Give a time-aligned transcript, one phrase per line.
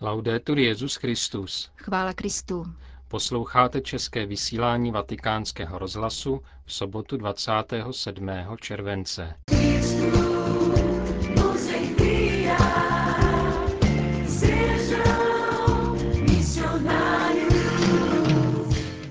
[0.00, 1.70] Laudetur Jezus Christus.
[1.76, 2.66] Chvála Kristu.
[3.08, 8.30] Posloucháte české vysílání Vatikánského rozhlasu v sobotu 27.
[8.60, 9.34] července.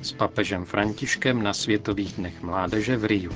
[0.01, 3.31] S papežem Františkem na Světových dnech mládeže v Riu.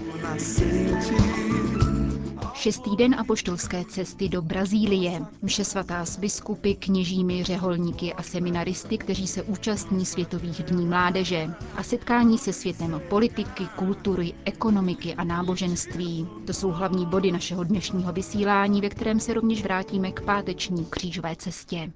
[2.62, 5.22] Šestý den apoštolské cesty do Brazílie.
[5.42, 11.84] Mše svatá s biskupy, kněžími, řeholníky a seminaristy, kteří se účastní Světových dní mládeže a
[11.84, 16.28] setkání se světem politiky, kultury, ekonomiky a náboženství.
[16.48, 21.36] To jsou hlavní body našeho dnešního vysílání, ve kterém se rovněž vrátíme k páteční křížové
[21.36, 21.92] cestě.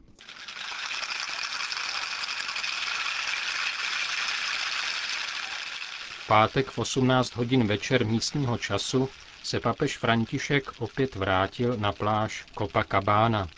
[6.28, 9.10] pátek v 18 hodin večer místního času
[9.46, 13.50] se papež František opět vrátil na pláž Copacabana.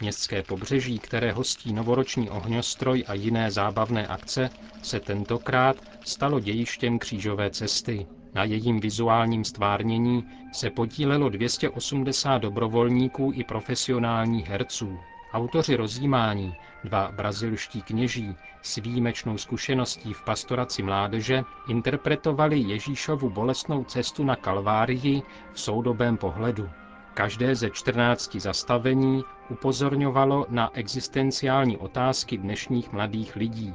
[0.00, 4.50] Městské pobřeží, které hostí novoroční ohňostroj a jiné zábavné akce,
[4.82, 8.06] se tentokrát stalo dějištěm křížové cesty.
[8.34, 15.00] Na jejím vizuálním stvárnění se podílelo 280 dobrovolníků i profesionálních herců.
[15.32, 24.24] Autoři rozjímání, dva brazilští kněží s výjimečnou zkušeností v pastoraci mládeže, interpretovali Ježíšovu bolestnou cestu
[24.24, 26.70] na Kalvárii v soudobém pohledu.
[27.14, 33.74] Každé ze 14 zastavení upozorňovalo na existenciální otázky dnešních mladých lidí,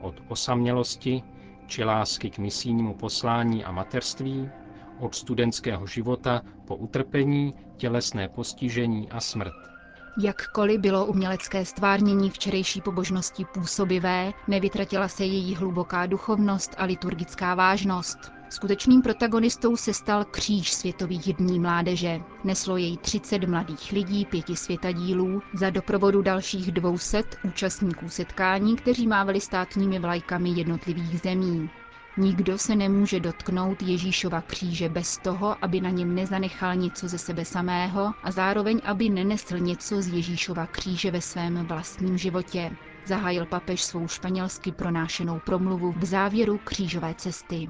[0.00, 1.22] od osamělosti
[1.66, 4.50] či lásky k misijnímu poslání a materství,
[4.98, 9.75] od studentského života po utrpení, tělesné postižení a smrt.
[10.18, 18.32] Jakkoliv bylo umělecké stvárnění včerejší pobožnosti působivé, nevytratila se její hluboká duchovnost a liturgická vážnost.
[18.50, 22.20] Skutečným protagonistou se stal kříž Světových dní mládeže.
[22.44, 29.40] Neslo jej 30 mladých lidí pěti světadílů za doprovodu dalších 200 účastníků setkání, kteří mávali
[29.40, 31.70] státními vlajkami jednotlivých zemí.
[32.18, 37.44] Nikdo se nemůže dotknout Ježíšova kříže bez toho, aby na něm nezanechal něco ze sebe
[37.44, 42.70] samého a zároveň, aby nenesl něco z Ježíšova kříže ve svém vlastním životě.
[43.04, 47.66] Zahájil papež svou španělsky pronášenou promluvu v závěru křížové cesty.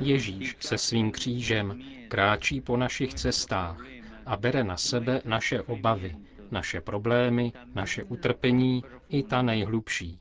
[0.00, 3.84] Ježíš se svým křížem kráčí po našich cestách
[4.26, 6.16] a bere na sebe naše obavy,
[6.50, 10.18] naše problémy, naše utrpení i ta nejhlubší.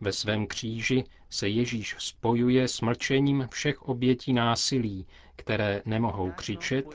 [0.00, 6.86] Ve svém kříži se Ježíš spojuje s mlčením všech obětí násilí, které nemohou křičet,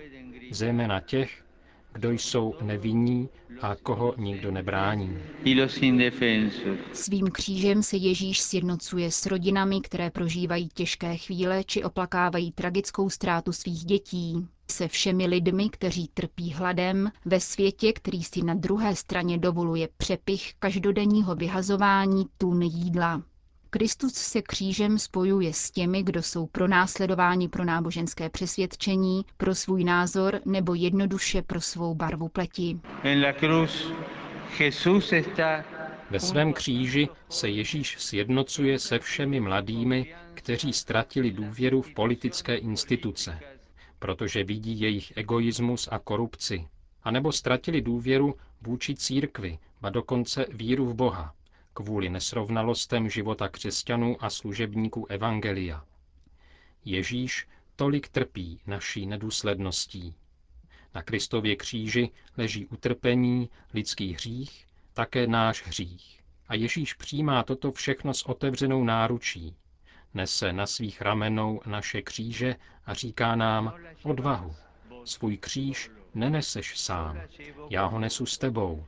[0.52, 1.44] zejména těch,
[1.94, 3.30] kdo jsou nevinní
[3.62, 5.18] a koho nikdo nebrání.
[6.94, 13.52] Svým křížem se Ježíš sjednocuje s rodinami, které prožívají těžké chvíle či oplakávají tragickou ztrátu
[13.52, 19.38] svých dětí se všemi lidmi, kteří trpí hladem, ve světě, který si na druhé straně
[19.38, 23.22] dovoluje přepich každodenního vyhazování tun jídla.
[23.72, 30.40] Kristus se křížem spojuje s těmi, kdo jsou pronásledováni pro náboženské přesvědčení, pro svůj názor
[30.46, 32.80] nebo jednoduše pro svou barvu pleti.
[36.10, 43.40] Ve svém kříži se Ježíš sjednocuje se všemi mladými, kteří ztratili důvěru v politické instituce,
[44.00, 46.68] protože vidí jejich egoismus a korupci,
[47.04, 51.34] anebo ztratili důvěru vůči církvi, a dokonce víru v Boha,
[51.84, 55.86] kvůli nesrovnalostem života křesťanů a služebníků Evangelia.
[56.86, 60.16] Ježíš tolik trpí naší nedůsledností.
[60.96, 66.24] Na Kristově kříži leží utrpení, lidský hřích, také náš hřích.
[66.48, 69.56] A Ježíš přijímá toto všechno s otevřenou náručí,
[70.14, 73.74] nese na svých ramenou naše kříže a říká nám
[74.04, 74.56] odvahu.
[75.04, 77.22] Svůj kříž neneseš sám,
[77.70, 78.86] já ho nesu s tebou.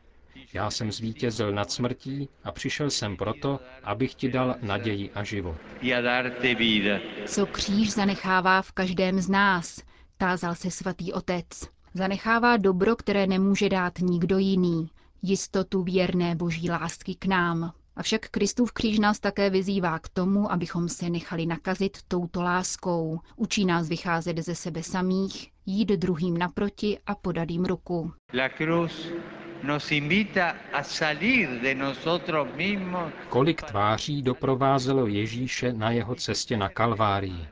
[0.54, 5.56] Já jsem zvítězil nad smrtí a přišel jsem proto, abych ti dal naději a život.
[7.26, 9.82] Co kříž zanechává v každém z nás,
[10.18, 11.48] tázal se svatý otec.
[11.94, 14.90] Zanechává dobro, které nemůže dát nikdo jiný,
[15.22, 17.74] jistotu věrné boží lásky k nám.
[17.96, 23.20] Avšak Kristův kříž nás také vyzývá k tomu, abychom se nechali nakazit touto láskou.
[23.36, 28.12] Učí nás vycházet ze sebe samých, jít druhým naproti a podat jim ruku.
[29.64, 33.14] Nos invita a salir de nosotros mismos.
[33.30, 37.48] Kolik tváří doprovázelo Ježíše na jeho cestě na Kalvárii?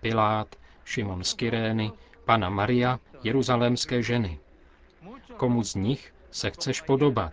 [0.00, 1.92] Pilát, Šimon z Kyrény,
[2.24, 4.38] Pana Maria, jeruzalémské ženy.
[5.36, 7.32] Komu z nich se chceš podobat?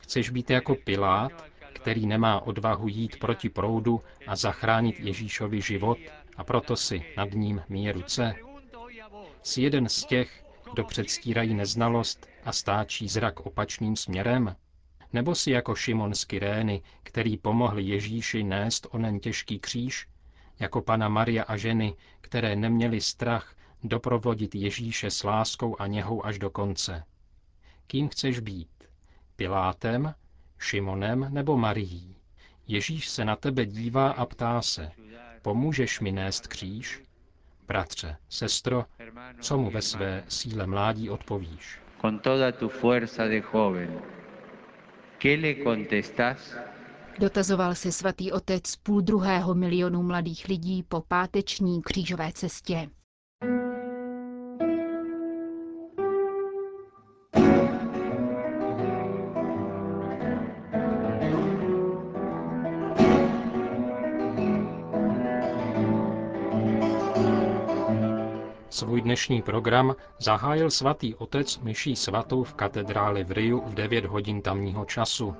[0.00, 5.98] Chceš být jako Pilát, který nemá odvahu jít proti proudu a zachránit Ježíšovi život
[6.36, 8.34] a proto si nad ním míje ruce?
[9.42, 14.56] Jsi jeden z těch, kdo předstírají neznalost a stáčí zrak opačným směrem?
[15.12, 20.08] Nebo si jako Šimon z Kyrény, který pomohl Ježíši nést onen těžký kříž?
[20.58, 26.38] Jako pana Maria a ženy, které neměly strach doprovodit Ježíše s láskou a něhou až
[26.38, 27.04] do konce.
[27.86, 28.68] Kým chceš být?
[29.36, 30.14] Pilátem,
[30.58, 32.16] Šimonem nebo Marií?
[32.68, 34.90] Ježíš se na tebe dívá a ptá se,
[35.42, 37.05] pomůžeš mi nést kříž?
[37.68, 38.84] Bratře, sestro,
[39.40, 41.78] co mu ve své síle mládí odpovíš?
[42.00, 44.00] Con toda tu fuerza de joven,
[45.18, 46.38] ¿qué le contestas?
[47.18, 52.90] Dotazoval se svatý otec půl druhého milionu mladých lidí po páteční křížové cestě.
[69.16, 74.84] Dnešní program zahájil svatý otec myší svatou v katedrále v Riu v 9 hodin tamního
[74.84, 75.34] času.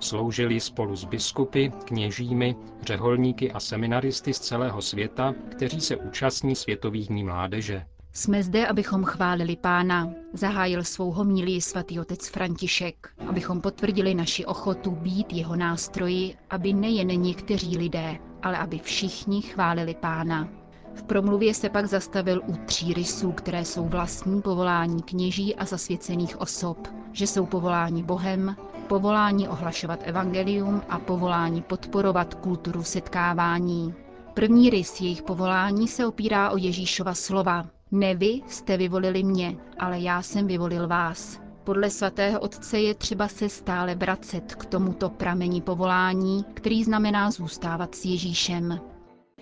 [0.00, 7.08] Sloužili spolu s biskupy, kněžími, řeholníky a seminaristy z celého světa, kteří se účastní Světových
[7.08, 7.86] dní mládeže.
[8.12, 14.90] Jsme zde, abychom chválili pána, zahájil svou homílii svatý otec František, abychom potvrdili naši ochotu
[14.90, 20.48] být jeho nástroji, aby nejen někteří lidé, ale aby všichni chválili pána.
[20.96, 26.40] V promluvě se pak zastavil u tří rysů, které jsou vlastní povolání kněží a zasvěcených
[26.40, 28.56] osob, že jsou povoláni Bohem,
[28.88, 33.94] povolání ohlašovat evangelium a povolání podporovat kulturu setkávání.
[34.34, 37.66] První rys jejich povolání se opírá o Ježíšova slova.
[37.90, 41.40] Ne vy jste vyvolili mě, ale já jsem vyvolil vás.
[41.64, 47.94] Podle svatého otce je třeba se stále vracet k tomuto prameni povolání, který znamená zůstávat
[47.94, 48.80] s Ježíšem.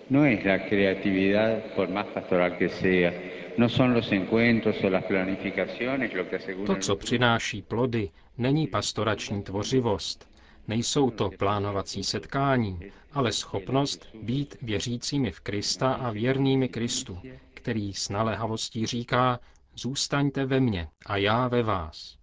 [0.09, 3.11] No es la creatividad, por más pastoral que sea,
[3.57, 6.65] no son los encuentros o las planificaciones lo que aseguran...
[6.65, 10.29] To, co přináší plody, není pastorační tvořivost,
[10.67, 12.79] nejsou to plánovací setkání,
[13.13, 17.17] ale schopnost být věřícími v Krista a věrnými Kristu,
[17.53, 19.39] který s naléhavostí říká,
[19.75, 22.17] zůstaňte ve mně a já ve vás.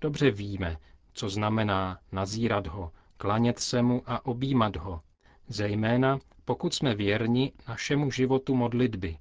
[0.00, 0.76] Dobře víme,
[1.12, 5.00] co znamená nazírat ho, klanět se mu a objímat ho,
[5.48, 6.18] zejména
[6.48, 9.16] pokud jsme věrni našemu životu modlitby,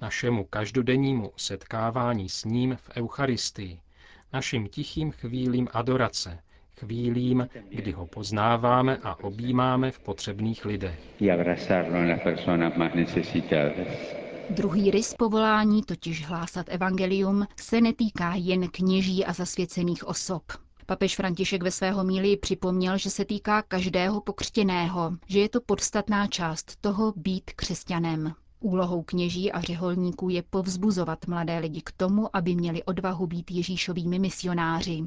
[0.00, 3.80] našemu každodennímu setkávání s ním v Eucharistii,
[4.32, 6.38] našim tichým chvílím adorace,
[6.80, 11.00] chvílím, kdy ho poznáváme a objímáme v potřebných lidech.
[14.50, 20.42] Druhý rys povolání, totiž hlásat evangelium, se netýká jen kněží a zasvěcených osob.
[20.86, 26.26] Papež František ve svého míli připomněl, že se týká každého pokřtěného, že je to podstatná
[26.26, 28.32] část toho být křesťanem.
[28.60, 34.18] Úlohou kněží a řeholníků je povzbuzovat mladé lidi k tomu, aby měli odvahu být Ježíšovými
[34.18, 35.02] misionáři.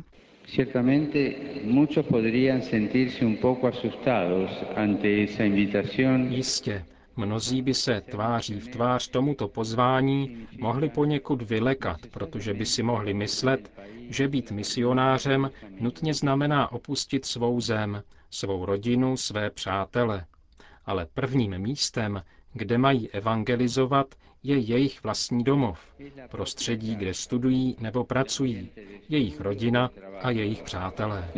[0.55, 1.31] Ciertamente
[1.63, 6.31] muchos podrían sentirse un poco asustados ante esa invitación.
[6.33, 6.85] Jistě,
[7.17, 13.13] Mnozí by se tváří v tvář tomuto pozvání mohli poněkud vylekat, protože by si mohli
[13.13, 13.71] myslet,
[14.09, 20.25] že být misionářem nutně znamená opustit svou zem, svou rodinu, své přátele.
[20.85, 22.23] Ale prvním místem,
[22.53, 25.79] kde mají evangelizovat, je jejich vlastní domov,
[26.31, 28.69] prostředí, kde studují nebo pracují,
[29.09, 29.91] jejich rodina
[30.21, 31.31] a jejich přátelé.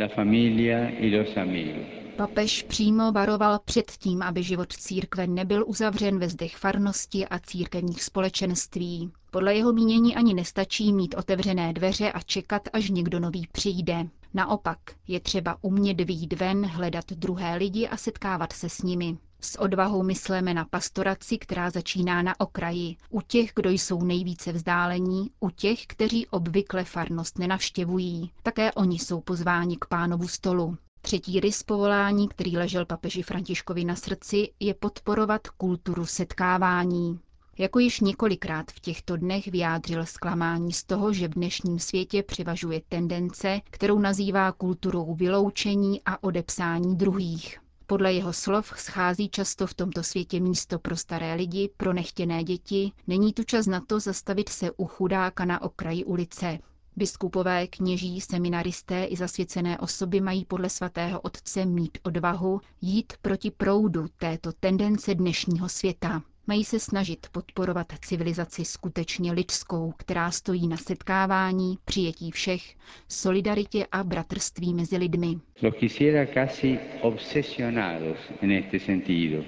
[2.16, 8.02] Papež přímo varoval před tím, aby život církve nebyl uzavřen ve zdech farnosti a církevních
[8.02, 9.12] společenství.
[9.30, 14.08] Podle jeho mínění ani nestačí mít otevřené dveře a čekat, až někdo nový přijde.
[14.34, 19.18] Naopak, je třeba umět výjít ven, hledat druhé lidi a setkávat se s nimi.
[19.40, 25.30] S odvahou myslíme na pastoraci, která začíná na okraji, u těch, kdo jsou nejvíce vzdálení,
[25.40, 28.30] u těch, kteří obvykle farnost nenavštěvují.
[28.42, 30.76] Také oni jsou pozváni k pánovu stolu.
[31.02, 37.20] Třetí rys povolání, který ležel papeži Františkovi na srdci, je podporovat kulturu setkávání.
[37.58, 42.82] Jako již několikrát v těchto dnech vyjádřil zklamání z toho, že v dnešním světě převažuje
[42.88, 47.58] tendence, kterou nazývá kulturou vyloučení a odepsání druhých.
[47.86, 52.92] Podle jeho slov schází často v tomto světě místo pro staré lidi, pro nechtěné děti,
[53.06, 56.58] není tu čas na to zastavit se u chudáka na okraji ulice.
[56.96, 64.06] Biskupové, kněží, seminaristé i zasvěcené osoby mají podle svatého otce mít odvahu jít proti proudu
[64.18, 66.22] této tendence dnešního světa.
[66.50, 72.76] Mají se snažit podporovat civilizaci skutečně lidskou, která stojí na setkávání, přijetí všech,
[73.08, 75.36] solidaritě a bratrství mezi lidmi.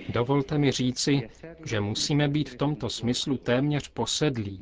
[0.09, 1.29] Dovolte mi říci,
[1.65, 4.61] že musíme být v tomto smyslu téměř posedlí.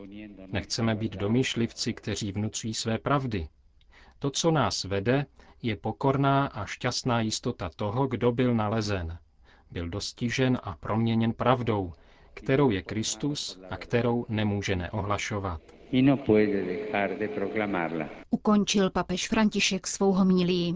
[0.52, 3.48] Nechceme být domýšlivci, kteří vnucují své pravdy.
[4.18, 5.26] To, co nás vede,
[5.62, 9.18] je pokorná a šťastná jistota toho, kdo byl nalezen.
[9.70, 11.92] Byl dostižen a proměněn pravdou,
[12.42, 15.60] kterou je Kristus a kterou nemůže neohlašovat.
[15.92, 16.18] No
[18.30, 20.74] Ukončil papež František svou homílii.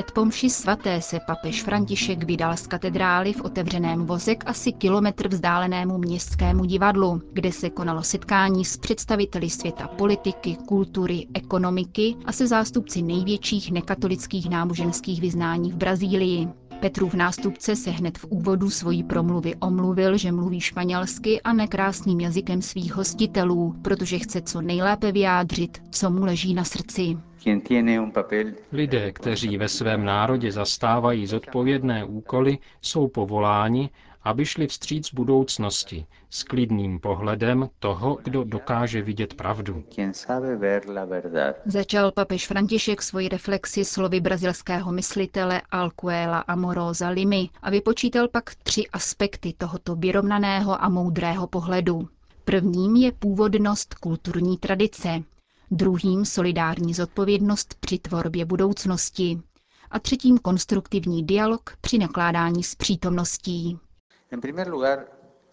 [0.00, 5.28] Hned po mši svaté se papež František vydal z katedrály v otevřeném voze asi kilometr
[5.28, 12.46] vzdálenému městskému divadlu, kde se konalo setkání s představiteli světa politiky, kultury, ekonomiky a se
[12.46, 16.48] zástupci největších nekatolických náboženských vyznání v Brazílii.
[16.80, 22.62] Petrův nástupce se hned v úvodu svojí promluvy omluvil, že mluví španělsky a nekrásným jazykem
[22.62, 27.16] svých hostitelů, protože chce co nejlépe vyjádřit, co mu leží na srdci.
[28.72, 33.90] Lidé, kteří ve svém národě zastávají zodpovědné úkoly, jsou povoláni,
[34.22, 39.84] aby šli vstříc budoucnosti s klidným pohledem toho, kdo dokáže vidět pravdu.
[41.66, 48.86] Začal papež František svoji reflexi slovy brazilského myslitele Alcuela Amorosa Limy a vypočítal pak tři
[48.92, 52.08] aspekty tohoto vyrovnaného a moudrého pohledu.
[52.44, 55.22] Prvním je původnost kulturní tradice,
[55.70, 59.40] druhým solidární zodpovědnost při tvorbě budoucnosti
[59.90, 63.78] a třetím konstruktivní dialog při nakládání s přítomností.
[64.30, 64.98] En primer lugar,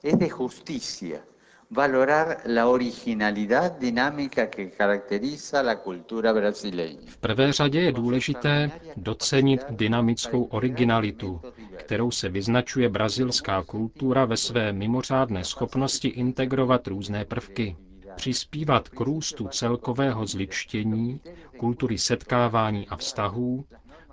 [0.04, 1.26] es de justicia
[1.70, 7.02] valorar la originalidad dinámica que caracteriza la cultura brasileña.
[7.08, 11.42] V prvé řadě je důležité docenit dynamickou originalitu,
[11.78, 17.76] kterou se vyznačuje brazilská kultura ve své mimořádné schopnosti integrovat různé prvky
[18.16, 21.22] přispívat k růstu celkového zličtění,
[21.58, 23.66] kultury setkávání a vztahů,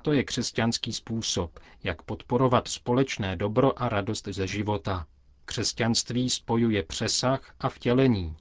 [0.04, 5.06] to je křesťanský způsob, jak podporovat společné dobro a radost ze života.
[5.44, 8.37] Křesťanství spojuje přesah a vtělení,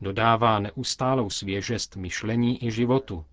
[0.00, 3.24] dodává neustálou svěžest myšlení i životu,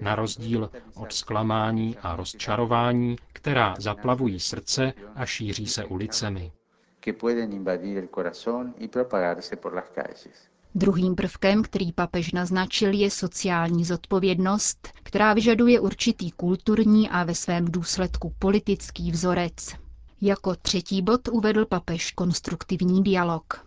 [0.00, 6.52] na rozdíl od zklamání a rozčarování, která zaplavují srdce a šíří se ulicemi.
[7.00, 10.53] Que pueden invadir el corazón y propagarse por las calles.
[10.76, 17.64] Druhým prvkem, který papež naznačil, je sociální zodpovědnost, která vyžaduje určitý kulturní a ve svém
[17.64, 19.74] důsledku politický vzorec.
[20.20, 23.66] Jako třetí bod uvedl papež konstruktivní dialog.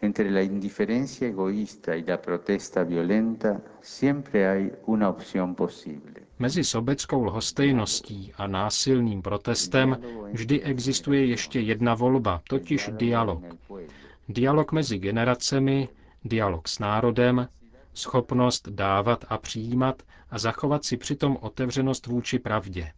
[0.00, 6.14] Entre la indiferencia egoísta y la protesta violenta siempre hay una opción posible.
[6.38, 9.96] Mezi sobeckou lhostejností a násilným protestem
[10.32, 13.42] vždy existuje ještě jedna volba, totiž dialog.
[14.28, 15.88] Dialog mezi generacemi,
[16.24, 17.48] dialog s národem,
[17.94, 22.92] schopnost dávat a přijímat a zachovat si přitom otevřenost vůči pravdě.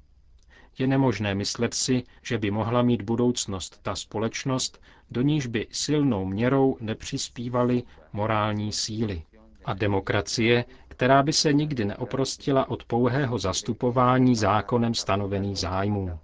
[0.79, 6.25] Je nemožné myslet si, že by mohla mít budoucnost ta společnost, do níž by silnou
[6.25, 9.23] měrou nepřispívaly morální síly.
[9.65, 16.19] A demokracie, která by se nikdy neoprostila od pouhého zastupování zákonem stanovených zájmů.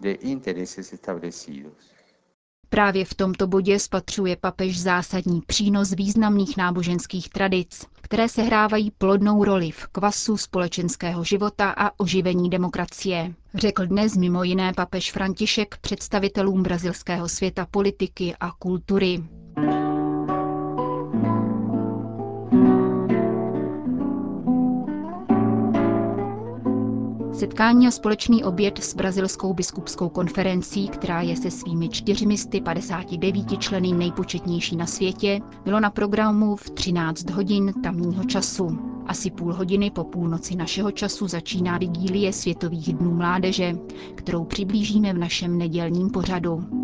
[0.00, 1.93] de intereses establecidos.
[2.74, 9.70] Právě v tomto bodě spatřuje papež zásadní přínos významných náboženských tradic, které sehrávají plodnou roli
[9.70, 13.34] v kvasu společenského života a oživení demokracie.
[13.54, 19.22] Řekl dnes mimo jiné papež František představitelům brazilského světa politiky a kultury.
[27.44, 34.76] Setkání a společný oběd s brazilskou biskupskou konferencí, která je se svými 459 členy nejpočetnější
[34.76, 38.78] na světě, bylo na programu v 13 hodin tamního času.
[39.06, 43.74] Asi půl hodiny po půlnoci našeho času začíná vigílie Světových dnů mládeže,
[44.14, 46.83] kterou přiblížíme v našem nedělním pořadu.